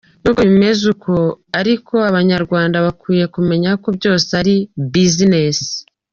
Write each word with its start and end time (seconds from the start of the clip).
N’ubwo 0.21 0.41
bimeze 0.49 0.83
uku 0.93 1.15
ariko, 1.59 1.93
abanyarwanda 2.09 2.77
bakwiye 2.85 3.25
kumenya 3.35 3.69
ko 3.83 3.87
byose 3.97 4.29
ari 4.41 4.55
business. 4.93 5.59